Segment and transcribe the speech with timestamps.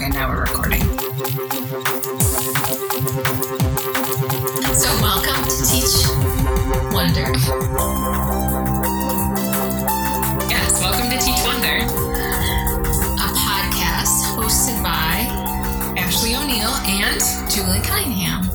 [0.00, 0.80] Okay, now we're recording.
[4.72, 6.08] So, welcome to Teach
[6.90, 7.28] Wonder.
[10.48, 11.84] Yes, welcome to Teach Wonder,
[13.20, 15.28] a podcast hosted by
[16.00, 18.48] Ashley O'Neill and Julie Cunningham.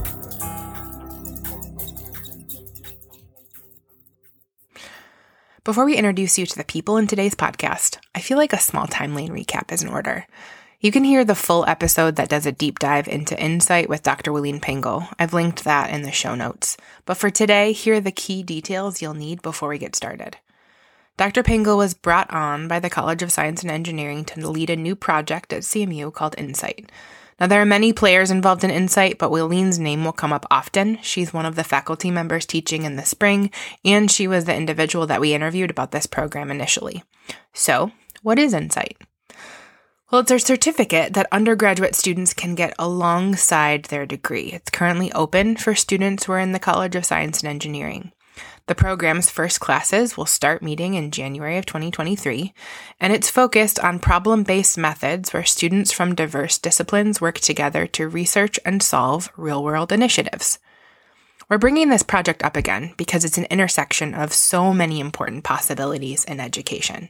[5.64, 8.88] Before we introduce you to the people in today's podcast, I feel like a small
[8.88, 10.26] timeline recap is in order.
[10.86, 14.32] You can hear the full episode that does a deep dive into insight with Dr.
[14.32, 15.08] Wiline Pangle.
[15.18, 16.78] I've linked that in the show notes.
[17.08, 20.38] But for today, here are the key details you'll need before we get started.
[21.18, 21.42] Dr.
[21.42, 24.96] Pengel was brought on by the College of Science and Engineering to lead a new
[24.96, 26.92] project at CMU called Insight.
[27.40, 31.00] Now, there are many players involved in Insight, but Wiline's name will come up often.
[31.02, 33.50] She's one of the faculty members teaching in the spring,
[33.84, 37.04] and she was the individual that we interviewed about this program initially.
[37.54, 39.02] So, what is Insight?
[40.12, 44.52] Well, it's a certificate that undergraduate students can get alongside their degree.
[44.54, 48.12] It's currently open for students who are in the College of Science and Engineering.
[48.68, 52.54] The program's first classes will start meeting in January of 2023,
[53.00, 58.08] and it's focused on problem based methods where students from diverse disciplines work together to
[58.08, 60.60] research and solve real world initiatives.
[61.50, 66.24] We're bringing this project up again because it's an intersection of so many important possibilities
[66.26, 67.10] in education.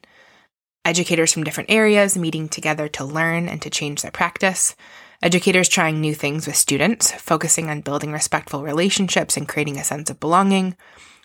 [0.85, 4.75] Educators from different areas meeting together to learn and to change their practice.
[5.19, 10.11] Educators trying new things with students, focusing on building respectful relationships and creating a sense
[10.11, 10.77] of belonging.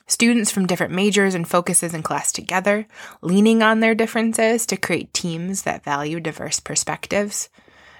[0.06, 2.86] Students from different majors and focuses in class together,
[3.20, 7.50] leaning on their differences to create teams that value diverse perspectives,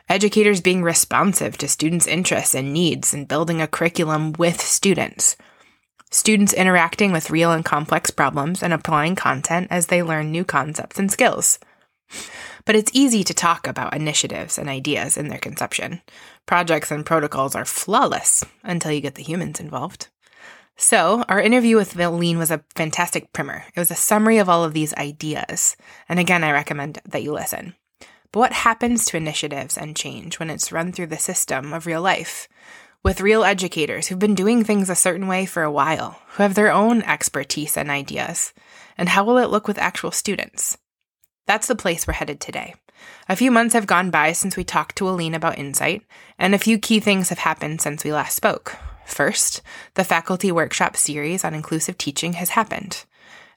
[0.08, 5.36] educators being responsive to students' interests and needs and building a curriculum with students,
[6.10, 10.98] students interacting with real and complex problems and applying content as they learn new concepts
[10.98, 11.58] and skills.
[12.64, 16.02] But it's easy to talk about initiatives and ideas in their conception.
[16.46, 20.08] Projects and protocols are flawless until you get the humans involved.
[20.76, 23.64] So, our interview with Wiline was a fantastic primer.
[23.74, 25.76] It was a summary of all of these ideas.
[26.08, 27.74] And again, I recommend that you listen.
[28.32, 32.00] But what happens to initiatives and change when it's run through the system of real
[32.00, 32.48] life?
[33.02, 36.54] With real educators who've been doing things a certain way for a while, who have
[36.54, 38.52] their own expertise and ideas.
[38.98, 40.76] And how will it look with actual students?
[41.46, 42.74] That's the place we're headed today.
[43.26, 46.02] A few months have gone by since we talked to Aline about Insight,
[46.38, 48.76] and a few key things have happened since we last spoke.
[49.06, 49.62] First,
[49.94, 53.06] the faculty workshop series on inclusive teaching has happened.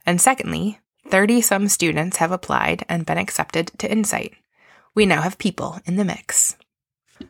[0.06, 4.36] And secondly, 30 some students have applied and been accepted to Insight.
[4.96, 6.56] We now have people in the mix.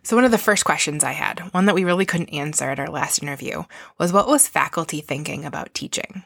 [0.04, 2.80] So, one of the first questions I had, one that we really couldn't answer at
[2.80, 3.64] our last interview,
[3.98, 6.24] was what was faculty thinking about teaching?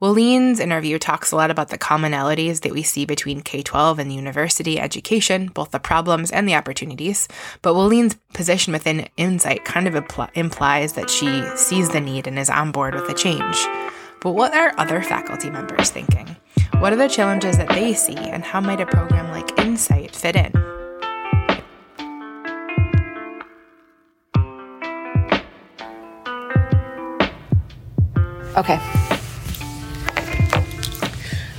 [0.00, 4.12] Wiline's interview talks a lot about the commonalities that we see between K 12 and
[4.12, 7.28] university education, both the problems and the opportunities.
[7.62, 12.40] But Wiline's position within Insight kind of impl- implies that she sees the need and
[12.40, 13.66] is on board with the change.
[14.20, 16.34] But what are other faculty members thinking?
[16.80, 20.34] What are the challenges that they see, and how might a program like Insight fit
[20.34, 20.81] in?
[28.54, 28.76] Okay.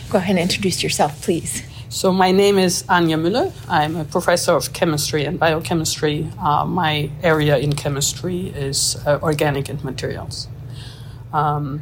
[0.09, 1.63] Go ahead and introduce yourself, please.
[1.89, 3.51] So, my name is Anja Müller.
[3.67, 6.29] I'm a professor of chemistry and biochemistry.
[6.39, 10.47] Uh, my area in chemistry is uh, organic and materials.
[11.33, 11.81] Um,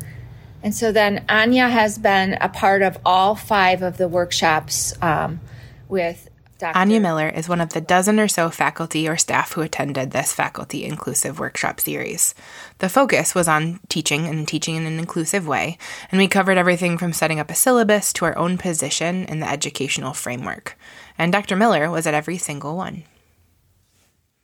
[0.64, 5.42] and so then Anja has been a part of all five of the workshops um,
[5.90, 6.30] with
[6.62, 6.78] Dr.
[6.78, 10.32] Anja Müller is one of the dozen or so faculty or staff who attended this
[10.32, 12.36] faculty inclusive workshop series.
[12.78, 15.80] The focus was on teaching and teaching in an inclusive way,
[16.12, 19.50] and we covered everything from setting up a syllabus to our own position in the
[19.50, 20.78] educational framework.
[21.18, 21.58] And Dr.
[21.58, 23.06] Müller was at every single one.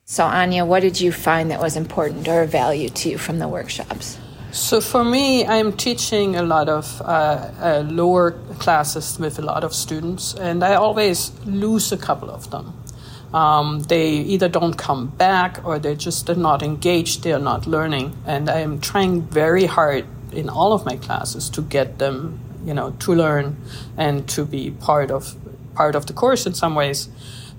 [0.05, 3.37] So, Anja, what did you find that was important or of value to you from
[3.37, 4.17] the workshops?
[4.51, 9.63] So for me, I'm teaching a lot of uh, uh, lower classes with a lot
[9.63, 12.73] of students, and I always lose a couple of them.
[13.33, 18.15] Um, they either don't come back or they're just not engaged, they're not learning.
[18.25, 22.73] And I am trying very hard in all of my classes to get them, you
[22.73, 23.57] know, to learn
[23.97, 25.35] and to be part of
[25.75, 27.09] part of the course in some ways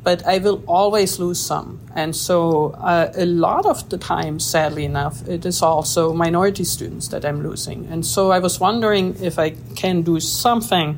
[0.09, 1.81] but I will always lose some.
[1.95, 7.09] And so, uh, a lot of the time, sadly enough, it is also minority students
[7.09, 7.85] that I'm losing.
[7.93, 10.97] And so, I was wondering if I can do something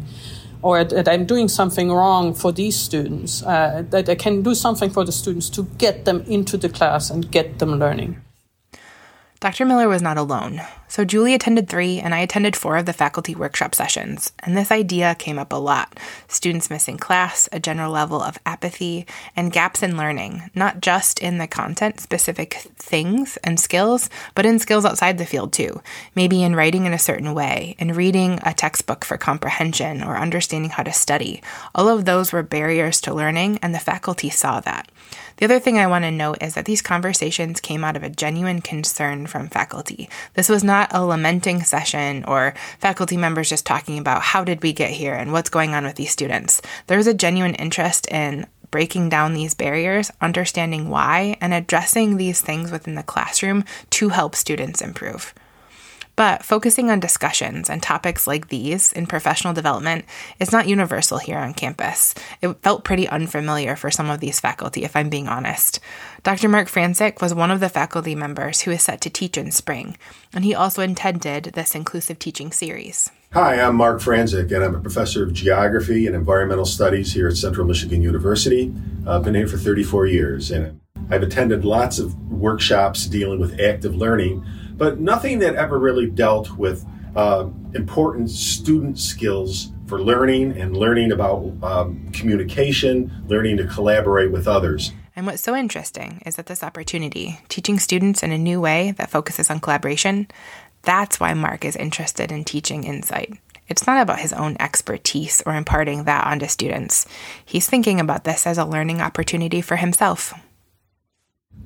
[0.63, 4.91] or that I'm doing something wrong for these students, uh, that I can do something
[4.91, 8.30] for the students to get them into the class and get them learning.
[9.41, 9.65] Dr.
[9.65, 10.61] Müller was not alone.
[10.87, 14.33] So Julie attended three, and I attended four of the faculty workshop sessions.
[14.41, 15.99] And this idea came up a lot
[16.29, 21.39] students missing class, a general level of apathy, and gaps in learning, not just in
[21.39, 25.81] the content specific things and skills, but in skills outside the field too.
[26.15, 30.73] Maybe in writing in a certain way, in reading a textbook for comprehension, or understanding
[30.73, 31.41] how to study.
[31.75, 34.91] All of those were barriers to learning, and the faculty saw that.
[35.41, 38.11] The other thing I want to note is that these conversations came out of a
[38.11, 40.11] genuine concern from faculty.
[40.35, 44.75] This was not a lamenting session or faculty members just talking about how did we
[44.75, 46.61] get here and what's going on with these students.
[46.89, 52.43] There was a genuine interest in breaking down these barriers, understanding why, and addressing these
[52.43, 55.33] things within the classroom to help students improve.
[56.21, 60.05] But focusing on discussions and topics like these in professional development
[60.39, 62.15] is not universal here on campus.
[62.43, 65.81] It felt pretty unfamiliar for some of these faculty, if I'm being honest.
[66.23, 66.51] Dr.
[66.51, 69.97] Mark Francek was one of the faculty members who is set to teach in spring,
[70.35, 73.11] and he also intended this inclusive teaching series.
[73.33, 77.39] Hi, I'm Mark Francek, and I'm a professor of geography and environmental studies here at
[77.39, 78.71] Central Michigan University.
[79.07, 83.97] I've been here for 34 years, and I've attended lots of workshops dealing with active
[83.97, 84.45] learning
[84.81, 91.13] but nothing that ever really dealt with uh, important student skills for learning and learning
[91.13, 94.93] about um, communication, learning to collaborate with others.
[95.15, 99.11] And what's so interesting is that this opportunity, teaching students in a new way that
[99.11, 100.29] focuses on collaboration,
[100.81, 103.39] that's why Mark is interested in teaching insight.
[103.69, 107.05] It's not about his own expertise or imparting that onto students.
[107.45, 110.33] He's thinking about this as a learning opportunity for himself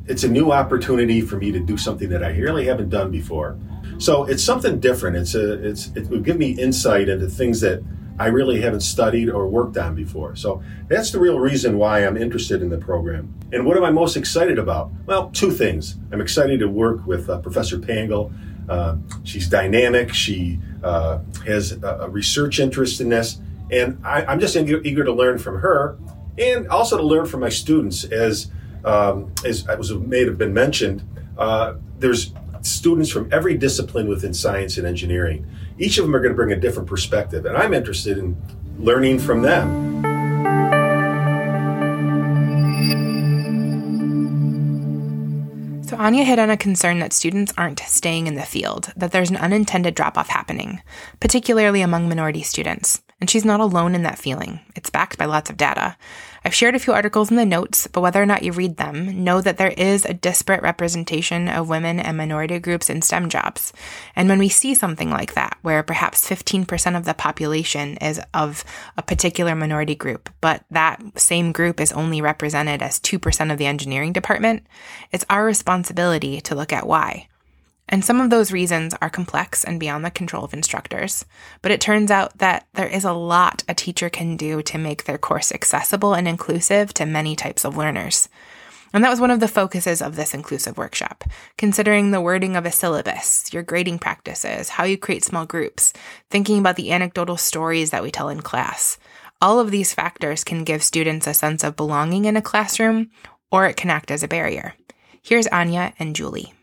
[0.06, 3.58] it's a new opportunity for me to do something that I really haven't done before.
[3.98, 5.16] So it's something different.
[5.16, 7.82] It's a it's it would give me insight into things that
[8.19, 10.36] I really haven't studied or worked on before.
[10.36, 13.34] So that's the real reason why I'm interested in the program.
[13.52, 14.90] And what am I most excited about?
[15.06, 15.96] Well, two things.
[16.12, 18.32] I'm excited to work with uh, Professor Pangle.
[18.69, 20.12] Uh, she's dynamic.
[20.12, 23.38] She uh, has a, a, research interest in this,
[23.70, 25.98] and I, am just eager, eager to learn from her,
[26.38, 28.50] and also to learn from my students as
[28.84, 31.02] um, as was may have been mentioned,
[31.38, 32.32] uh, there's
[32.62, 35.46] students from every discipline within science and engineering.
[35.78, 38.36] Each of them are going to bring a different perspective, and I'm interested in
[38.78, 40.02] learning from them.
[45.86, 49.31] So, Anja hit on a concern that students aren't staying in the field, that there's
[49.31, 50.82] an unintended drop off happening,
[51.20, 53.02] particularly among minority students.
[53.20, 54.60] And she's not alone in that feeling.
[54.75, 55.96] It's backed by lots of data.
[56.46, 59.25] I've shared a few articles in the notes, but whether or not you read them,
[59.25, 63.73] know that there is a disparate representation of women and minority groups in STEM jobs.
[64.14, 68.62] And when we see something like that, where perhaps 15% of the population is of
[68.99, 73.67] a particular minority group, but that same group is only represented as 2% of the
[73.67, 74.67] engineering department,
[75.12, 77.26] it's our responsibility to look at why.
[77.88, 81.25] And some of those reasons are complex and beyond the control of instructors.
[81.60, 85.04] But it turns out that there is a lot a teacher can do to make
[85.04, 88.28] their course accessible and inclusive to many types of learners.
[88.94, 91.25] And that was one of the focuses of this inclusive workshop,
[91.58, 95.92] considering the wording of a syllabus, your grading practices, how you create small groups,
[96.31, 98.96] thinking about the anecdotal stories that we tell in class.
[99.42, 103.10] All of these factors can give students a sense of belonging in a classroom,
[103.50, 104.75] or it can act as a barrier.
[105.22, 106.54] Here's Anja and Julie.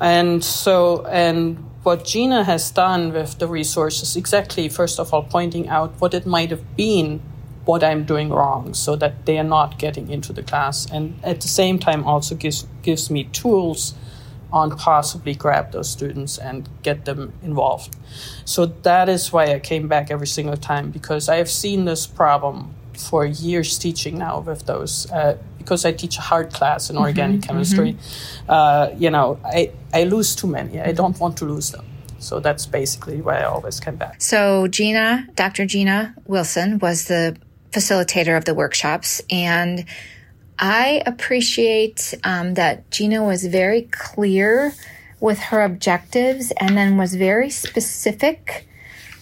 [0.00, 5.68] And so, and what Gina has done with the resources, exactly, first of all, pointing
[5.68, 7.20] out what it might have been,
[7.64, 10.86] what I'm doing wrong, so that they are not getting into the class.
[10.90, 13.94] And at the same time, also gives, gives me tools
[14.52, 17.96] on possibly grab those students and get them involved.
[18.44, 22.06] So that is why I came back every single time, because I have seen this
[22.06, 25.10] problem for years teaching now with those.
[25.10, 28.50] Uh, because I teach a hard class in organic mm-hmm, chemistry, mm-hmm.
[28.50, 30.80] Uh, you know, I, I lose too many.
[30.80, 31.84] I don't want to lose them.
[32.20, 34.22] So that's basically why I always come back.
[34.22, 35.66] So Gina, Dr.
[35.66, 37.36] Gina Wilson was the
[37.72, 39.84] facilitator of the workshops and
[40.58, 44.72] I appreciate um, that Gina was very clear
[45.20, 48.66] with her objectives and then was very specific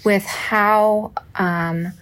[0.04, 1.92] with how um,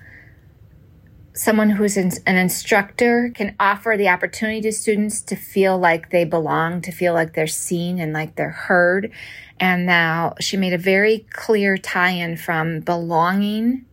[1.34, 6.82] someone who's an instructor can offer the opportunity to students to feel like they belong,
[6.82, 9.10] to feel like they're seen and like they're heard.
[9.58, 13.86] And now she made a very clear tie in from belonging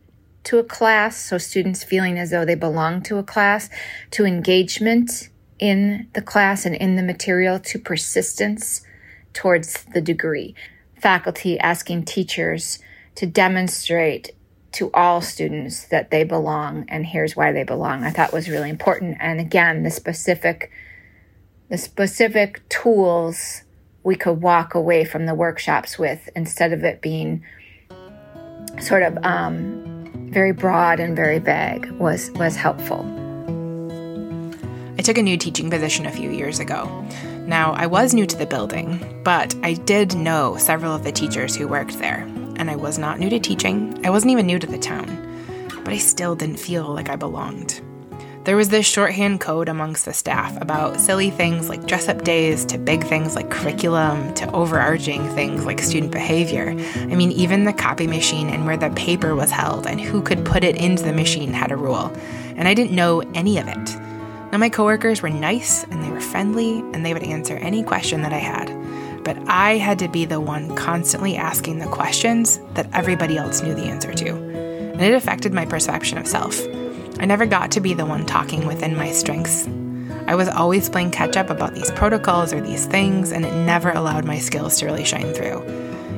[0.46, 3.70] to a class, so students feeling as though they belong to a class,
[4.12, 5.30] to engagement
[5.60, 8.82] in the class and in the material, to persistence
[9.34, 10.56] towards the degree.
[11.00, 12.80] Faculty asking teachers
[13.16, 14.32] to demonstrate
[14.74, 18.04] to all students that they belong and here's why they belong.
[18.04, 19.18] I thought was really important.
[19.20, 20.72] And again, the specific
[21.70, 23.62] the specific tools
[24.04, 27.44] we could walk away from the workshops with instead of it being
[28.82, 33.06] sort of um, very broad and very vague was was helpful.
[34.98, 36.86] I took a new teaching position a few years ago.
[37.46, 41.56] Now, I was new to the building, but I did know several of the teachers
[41.56, 42.28] who worked there,
[42.60, 44.06] and I was not new to teaching.
[44.06, 45.08] I wasn't even new to the town,
[45.84, 47.82] but I still didn't feel like I belonged.
[48.44, 52.66] There was this shorthand code amongst the staff about silly things like dress up days
[52.66, 56.70] to big things like curriculum to overarching things like student behavior.
[56.96, 60.46] I mean, even the copy machine and where the paper was held and who could
[60.46, 62.12] put it into the machine had a rule,
[62.56, 63.96] and I didn't know any of it.
[64.52, 68.24] Now, my coworkers were nice and they were friendly and they would answer any question
[68.24, 68.70] that I had.
[69.30, 73.76] But I had to be the one constantly asking the questions that everybody else knew
[73.76, 74.30] the answer to.
[74.30, 76.60] And it affected my perception of self.
[77.20, 79.68] I never got to be the one talking within my strengths.
[80.26, 83.92] I was always playing catch up about these protocols or these things, and it never
[83.92, 85.62] allowed my skills to really shine through.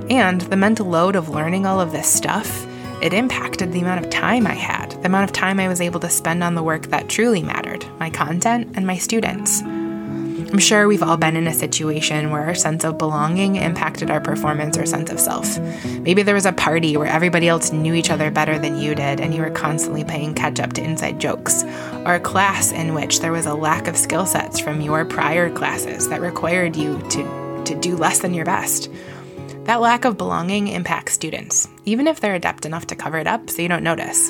[0.10, 2.66] And the mental load of learning all of this stuff
[3.02, 6.00] it impacted the amount of time I had, the amount of time I was able
[6.00, 9.64] to spend on the work that truly mattered my content and my students.
[10.52, 14.20] I'm sure we've all been in a situation where our sense of belonging impacted our
[14.20, 15.58] performance or sense of self.
[16.02, 19.22] Maybe there was a party where everybody else knew each other better than you did
[19.22, 21.64] and you were constantly playing catch up to inside jokes,
[22.06, 25.50] or a class in which there was a lack of skill sets from your prior
[25.50, 28.92] classes that required you to, to do less than your best.
[29.64, 33.50] That lack of belonging impacts students, even if they're adept enough to cover it up
[33.50, 34.30] so you don't notice.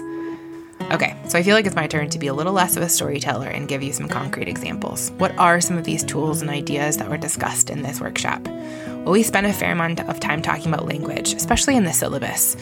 [0.91, 2.89] Okay, so I feel like it's my turn to be a little less of a
[2.89, 5.09] storyteller and give you some concrete examples.
[5.11, 8.45] What are some of these tools and ideas that were discussed in this workshop?
[8.45, 12.57] Well, we spent a fair amount of time talking about language, especially in the syllabus.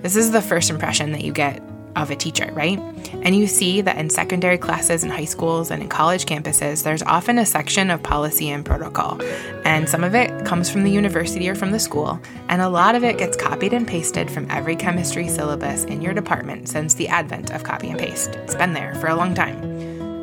[0.00, 1.62] This is the first impression that you get
[1.96, 2.78] of a teacher, right?
[3.22, 7.02] And you see that in secondary classes in high schools and in college campuses, there's
[7.02, 9.20] often a section of policy and protocol.
[9.64, 12.94] And some of it comes from the university or from the school, and a lot
[12.94, 17.08] of it gets copied and pasted from every chemistry syllabus in your department since the
[17.08, 18.30] advent of copy and paste.
[18.36, 19.62] It's been there for a long time.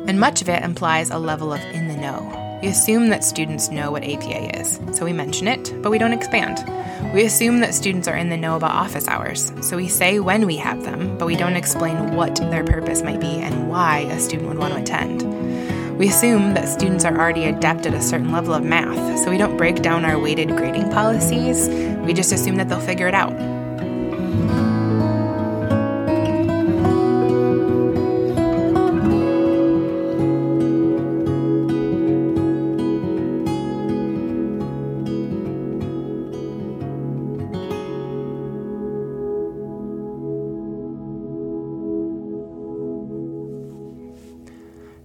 [0.08, 2.41] And much of it implies a level of in the know.
[2.62, 6.12] We assume that students know what APA is, so we mention it, but we don't
[6.12, 6.64] expand.
[7.12, 10.46] We assume that students are in the know about office hours, so we say when
[10.46, 14.20] we have them, but we don't explain what their purpose might be and why a
[14.20, 15.98] student would want to attend.
[15.98, 19.38] We assume that students are already adept at a certain level of math, so we
[19.38, 21.68] don't break down our weighted grading policies,
[22.06, 23.61] we just assume that they'll figure it out.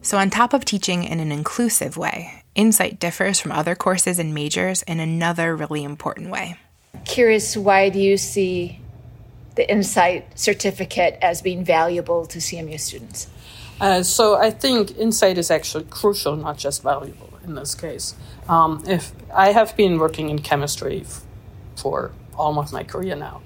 [0.08, 4.34] So, on top of teaching in an inclusive way, Insight differs from other courses and
[4.34, 6.56] majors in another really important way.
[7.04, 8.80] Curious, why do you see
[9.56, 13.28] the Insight certificate as being valuable to CMU students?
[13.82, 18.16] Uh, so, I think Insight is actually crucial, not just valuable in this case.
[18.48, 21.26] Um, if I have been working in chemistry f-
[21.76, 23.42] for almost my career now,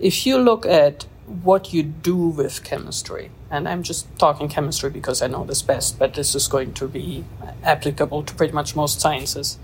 [0.00, 1.06] if you look at
[1.42, 5.98] what you do with chemistry, and I'm just talking chemistry because I know this best,
[5.98, 7.24] but this is going to be
[7.62, 9.58] applicable to pretty much most sciences,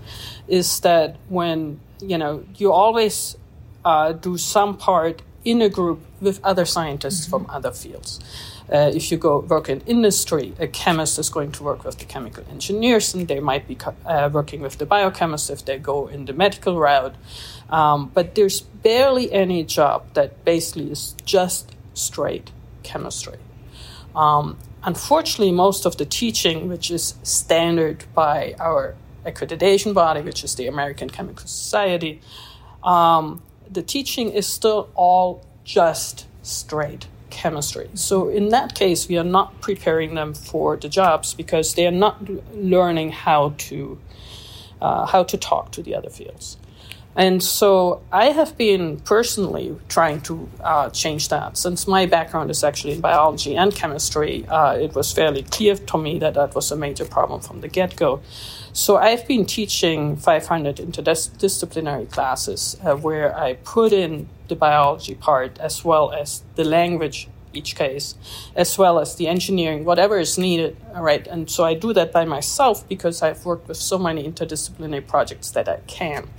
[0.47, 3.37] is that when you know you always
[3.83, 7.45] uh, do some part in a group with other scientists mm-hmm.
[7.45, 8.19] from other fields.
[8.71, 12.05] Uh, if you go work in industry, a chemist is going to work with the
[12.05, 16.25] chemical engineers, and they might be uh, working with the biochemists if they go in
[16.25, 17.15] the medical route.
[17.69, 22.51] Um, but there's barely any job that basically is just straight
[22.83, 23.37] chemistry.
[24.15, 28.95] Um, unfortunately, most of the teaching, which is standard by our
[29.25, 32.21] accreditation body, which is the American Chemical Society,
[32.83, 37.89] um, the teaching is still all just straight chemistry.
[37.93, 41.91] So in that case, we are not preparing them for the jobs because they are
[41.91, 42.15] not
[42.53, 43.99] learning how to
[44.81, 46.57] uh, how to talk to the other fields.
[47.15, 51.57] And so I have been personally trying to uh, change that.
[51.57, 55.97] Since my background is actually in biology and chemistry, uh, it was fairly clear to
[55.97, 58.21] me that that was a major problem from the get go.
[58.77, 65.57] So I've been teaching 500 interdisciplinary classes uh, where I put in the biology part
[65.59, 68.13] as well as the language each case,
[68.55, 70.77] as well as the engineering, whatever is needed.
[70.93, 75.07] Right, and so I do that by myself because I've worked with so many interdisciplinary
[75.07, 76.29] projects that I can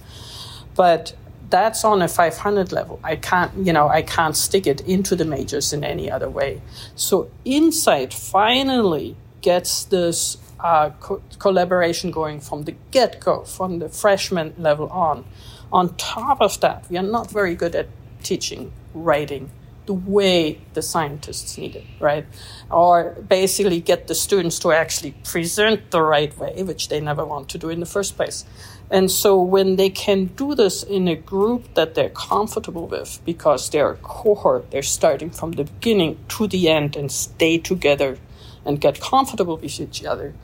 [0.79, 1.13] but
[1.51, 3.01] that's on a 500 level.
[3.03, 6.63] I can't, you know, I can't stick it into the majors in any other way.
[6.95, 13.89] So Insight finally gets this uh, co- collaboration going from the get go, from the
[13.89, 15.25] freshman level on.
[15.73, 17.89] On top of that, we are not very good at
[18.23, 19.51] teaching writing
[19.87, 22.27] the way the scientists need it, right?
[22.71, 27.49] Or basically get the students to actually present the right way, which they never want
[27.51, 28.45] to do in the first place.
[28.91, 33.71] And so when they can do this in a group that they're comfortable with, because
[33.71, 38.19] they're a cohort, they're starting from the beginning to the end and stay together
[38.69, 40.35] and get comfortable with each other,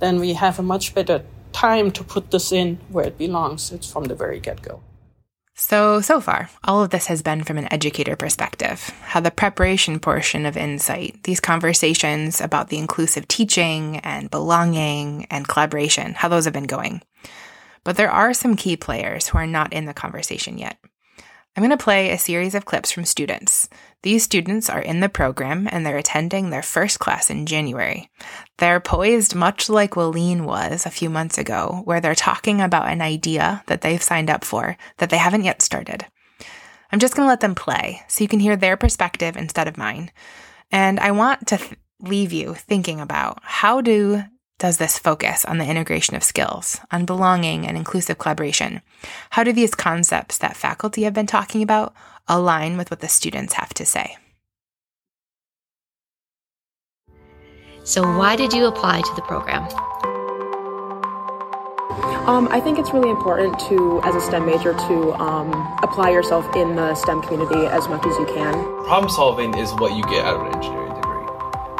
[0.00, 3.72] then we have a much better time to put this in where it belongs.
[3.72, 4.82] It's from the very get go.
[5.54, 9.98] So, so far, all of this has been from an educator perspective, how the preparation
[9.98, 16.44] portion of Insight, these conversations about the inclusive teaching and belonging and collaboration, how those
[16.44, 17.02] have been going.
[17.82, 20.78] But there are some key players who are not in the conversation yet.
[21.56, 23.68] I'm going to play a series of clips from students.
[24.02, 28.10] These students are in the program and they're attending their first class in January.
[28.58, 33.00] They're poised much like Wiline was a few months ago, where they're talking about an
[33.00, 36.06] idea that they've signed up for that they haven't yet started.
[36.92, 39.76] I'm just going to let them play so you can hear their perspective instead of
[39.76, 40.12] mine.
[40.70, 44.22] And I want to th- leave you thinking about how do
[44.58, 48.82] does this focus on the integration of skills, on belonging and inclusive collaboration?
[49.30, 51.94] How do these concepts that faculty have been talking about
[52.26, 54.16] align with what the students have to say?
[57.84, 59.66] So, why did you apply to the program?
[62.28, 66.44] Um, I think it's really important to, as a STEM major, to um, apply yourself
[66.54, 68.52] in the STEM community as much as you can.
[68.84, 70.87] Problem solving is what you get out of an engineering degree,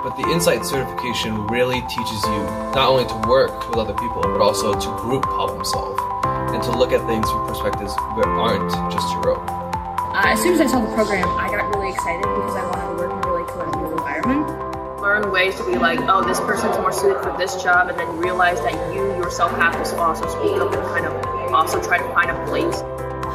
[0.08, 2.40] but the Insight certification really teaches you
[2.72, 5.98] not only to work with other people, but also to group problem solve
[6.48, 9.44] and to look at things from perspectives that aren't just your own.
[9.46, 12.88] Uh, as soon as I saw the program, I got really excited because I wanted
[12.88, 15.00] to work in a really collaborative environment.
[15.02, 18.08] Learn ways to be like, oh, this person's more suited for this job, and then
[18.16, 22.08] realize that you yourself have to also speak up and kind of also try to
[22.14, 22.80] find a place.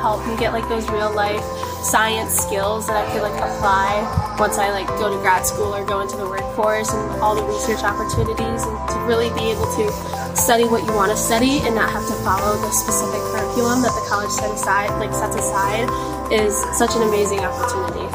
[0.01, 1.46] Help me get like those real life
[1.84, 5.86] science skills that I could like apply once I like go to grad school or
[5.86, 10.36] go into the workforce and all the research opportunities and to really be able to
[10.36, 13.94] study what you want to study and not have to follow the specific curriculum that
[13.94, 15.88] the college set aside like sets aside
[16.32, 18.06] is such an amazing opportunity.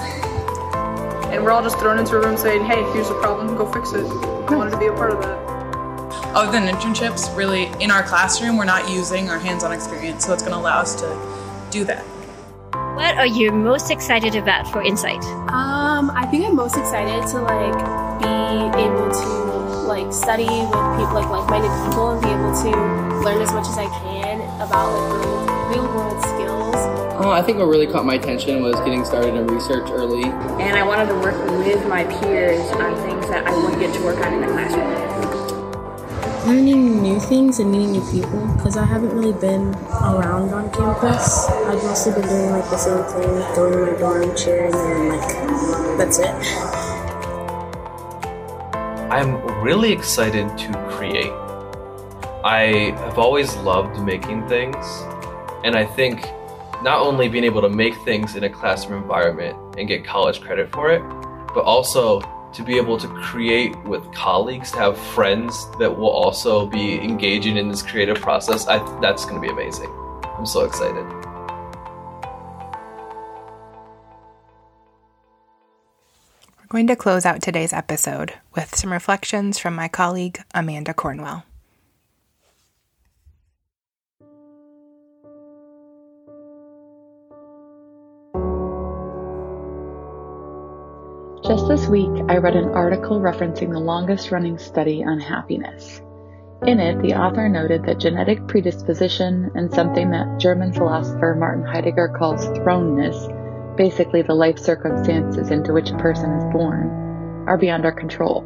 [1.34, 3.92] And we're all just thrown into a room saying, hey, here's a problem, go fix
[3.92, 4.04] it.
[4.06, 5.38] I wanted to be a part of that.
[6.34, 10.32] Other than internships, really in our classroom, we're not using our hands on experience, so
[10.32, 12.04] it's going to allow us to do that.
[12.72, 15.22] What are you most excited about for Insight?
[15.52, 19.28] Um, I think I'm most excited to like be able to
[19.88, 22.70] like study with people like like-minded people and be able to
[23.24, 26.76] learn as much as I can about like real, real world skills.
[27.20, 30.24] Oh, I think what really caught my attention was getting started in research early.
[30.24, 31.34] And I wanted to work
[31.66, 35.08] with my peers on things that I wouldn't get to work on in the classroom.
[36.46, 41.46] Learning new things and meeting new people because I haven't really been around on campus.
[41.48, 45.08] I've mostly been doing like the same thing, going to my dorm, cheering, and then
[45.08, 46.87] like that's it.
[49.10, 51.32] I'm really excited to create.
[52.44, 54.76] I have always loved making things,
[55.64, 56.20] and I think
[56.82, 60.70] not only being able to make things in a classroom environment and get college credit
[60.70, 61.00] for it,
[61.54, 62.20] but also
[62.52, 67.56] to be able to create with colleagues, to have friends that will also be engaging
[67.56, 69.90] in this creative process, I, that's going to be amazing.
[70.36, 71.17] I'm so excited.
[76.68, 81.44] Going to close out today's episode with some reflections from my colleague, Amanda Cornwell.
[91.46, 96.02] Just this week, I read an article referencing the longest running study on happiness.
[96.66, 102.08] In it, the author noted that genetic predisposition and something that German philosopher Martin Heidegger
[102.08, 103.37] calls thrownness,
[103.78, 106.88] basically the life circumstances into which a person is born,
[107.46, 108.44] are beyond our control.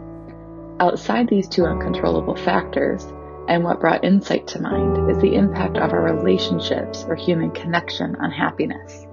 [0.78, 3.04] Outside these two uncontrollable factors,
[3.48, 8.14] and what brought insight to mind, is the impact of our relationships or human connection
[8.16, 9.06] on happiness.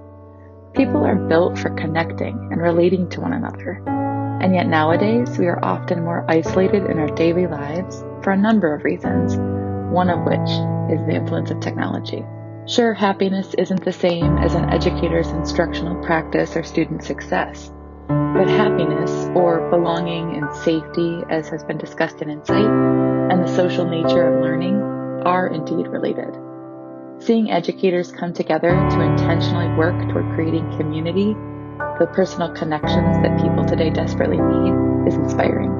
[0.74, 3.82] People are built for connecting and relating to one another.
[4.40, 8.74] And yet nowadays, we are often more isolated in our daily lives for a number
[8.74, 9.36] of reasons,
[9.92, 10.38] one of which
[10.90, 12.24] is the influence of technology.
[12.70, 17.72] Sure, happiness isn't the same as an educator's instructional practice or student success,
[18.06, 23.84] but happiness, or belonging and safety, as has been discussed in Insight, and the social
[23.84, 24.76] nature of learning
[25.26, 26.32] are indeed related.
[27.18, 31.34] Seeing educators come together to intentionally work toward creating community,
[31.98, 35.70] the personal connections that people today desperately need, is inspiring.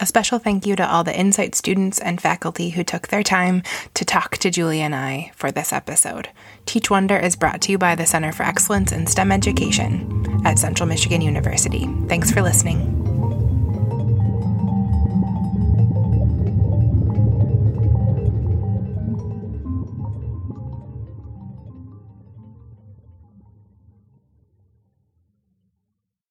[0.00, 3.62] A special thank you to all the Insight students and faculty who took their time
[3.92, 6.30] to talk to Julie and I for this episode.
[6.64, 10.58] Teach Wonder is brought to you by the Center for Excellence in STEM Education at
[10.58, 11.86] Central Michigan University.
[12.08, 12.99] Thanks for listening.